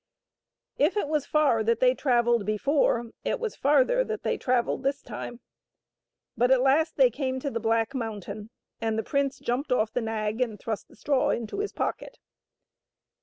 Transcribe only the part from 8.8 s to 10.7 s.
the prince jumped oflF the nag and